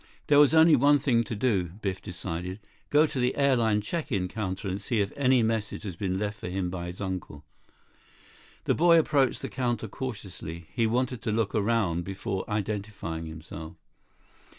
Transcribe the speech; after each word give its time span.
There 0.25 0.39
was 0.39 0.55
only 0.55 0.75
one 0.75 0.97
thing 0.97 1.23
to 1.25 1.35
do, 1.35 1.65
Biff 1.79 2.01
decided. 2.01 2.59
Go 2.89 3.05
to 3.05 3.19
the 3.19 3.35
airline 3.37 3.81
check 3.81 4.11
in 4.11 4.27
counter 4.27 4.67
and 4.67 4.81
see 4.81 4.99
if 4.99 5.13
any 5.15 5.43
message 5.43 5.83
had 5.83 5.99
been 5.99 6.17
left 6.17 6.41
him 6.41 6.71
by 6.71 6.87
his 6.87 6.99
uncle. 7.01 7.45
The 8.63 8.73
boy 8.73 8.97
approached 8.97 9.43
the 9.43 9.47
counter 9.47 9.87
cautiously. 9.87 10.67
He 10.73 10.87
wanted 10.87 11.21
to 11.21 11.31
look 11.31 11.53
around 11.53 12.03
before 12.03 12.49
identifying 12.49 13.27
himself. 13.27 13.75